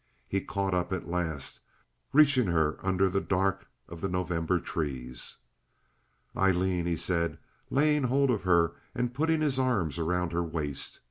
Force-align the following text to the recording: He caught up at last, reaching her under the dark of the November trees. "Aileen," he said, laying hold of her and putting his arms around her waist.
He 0.27 0.41
caught 0.41 0.73
up 0.73 0.91
at 0.91 1.07
last, 1.07 1.59
reaching 2.11 2.47
her 2.47 2.75
under 2.83 3.07
the 3.07 3.21
dark 3.21 3.67
of 3.87 4.01
the 4.01 4.07
November 4.09 4.59
trees. 4.59 5.37
"Aileen," 6.35 6.87
he 6.87 6.97
said, 6.97 7.37
laying 7.69 8.05
hold 8.05 8.31
of 8.31 8.41
her 8.41 8.73
and 8.95 9.13
putting 9.13 9.41
his 9.41 9.59
arms 9.59 9.99
around 9.99 10.31
her 10.31 10.41
waist. 10.41 10.99